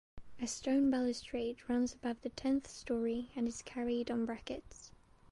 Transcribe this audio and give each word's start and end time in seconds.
A 0.41 0.47
stone 0.47 0.89
balustrade 0.89 1.57
runs 1.69 1.93
above 1.93 2.23
the 2.23 2.29
tenth 2.29 2.67
story 2.67 3.29
and 3.35 3.47
is 3.47 3.61
carried 3.61 4.09
on 4.09 4.25
brackets. 4.25 4.89